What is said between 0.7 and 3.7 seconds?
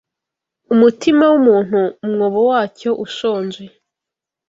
Umutima wumuntu umwobo wacyo ushonje